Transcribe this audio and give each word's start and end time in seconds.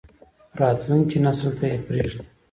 راتلونکی 0.61 1.17
نسل 1.25 1.51
ته 1.59 1.65
یې 1.71 1.77
پریږدئ 1.87 2.25